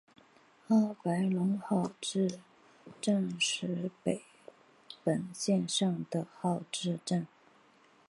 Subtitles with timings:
[0.69, 2.39] 奥白泷号志
[2.99, 4.23] 站石北
[5.03, 7.27] 本线上的号志站。